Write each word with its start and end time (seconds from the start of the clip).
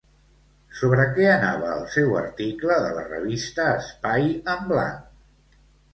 Sobre 0.77 1.03
què 1.17 1.27
anava 1.33 1.69
el 1.73 1.83
seu 1.95 2.17
article 2.21 2.77
de 2.85 2.89
la 2.95 3.03
revista 3.11 3.69
Espai 3.85 4.29
en 4.55 4.69
Blanc? 4.73 5.61